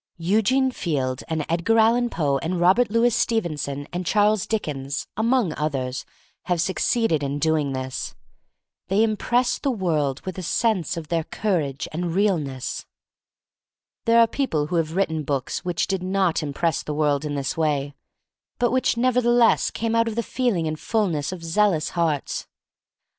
Eugene 0.17 0.71
Field 0.71 1.21
and 1.27 1.45
Edgar 1.47 1.77
Allan 1.77 2.09
Poe 2.09 2.39
and 2.39 2.59
Robert 2.59 2.89
Louis 2.89 3.15
Stevenson 3.15 3.87
and 3.93 4.03
Charles 4.03 4.47
Dickens, 4.47 5.05
among 5.15 5.53
others, 5.53 6.05
have 6.45 6.59
succeeded 6.59 7.21
in 7.21 7.37
doing 7.37 7.73
this. 7.73 8.15
They 8.87 9.03
impress 9.03 9.51
THE 9.59 9.69
STORY 9.69 9.73
OF 9.73 9.77
MARY 9.77 9.77
MAC 9.77 9.77
LANE 9.77 9.77
QI 9.77 9.77
the 9.77 9.85
world 10.17 10.25
with 10.25 10.37
a 10.39 10.41
sense 10.41 10.97
of 10.97 11.07
their 11.09 11.23
courage' 11.25 11.87
and 11.91 12.15
realness. 12.15 12.85
There 14.05 14.17
are 14.19 14.25
people 14.27 14.65
who 14.65 14.77
have 14.77 14.95
written 14.95 15.21
books 15.21 15.63
which 15.63 15.85
did 15.85 16.01
not 16.01 16.41
impress 16.41 16.81
the 16.81 16.95
world 16.95 17.23
in 17.23 17.35
this 17.35 17.55
way, 17.55 17.93
but 18.57 18.71
which 18.71 18.97
nevertheless 18.97 19.69
came 19.69 19.93
out 19.93 20.07
of 20.07 20.15
the 20.15 20.23
feeling 20.23 20.65
and 20.67 20.79
fullness 20.79 21.31
of 21.31 21.43
zealous 21.43 21.89
hearts. 21.89 22.47